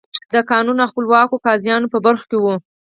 د 0.33 0.35
قانون 0.51 0.77
او 0.83 0.89
خپلواکو 0.91 1.41
قاضیانو 1.45 1.91
په 1.93 1.99
برخو 2.05 2.25
کې 2.31 2.37
وو. 2.39 2.55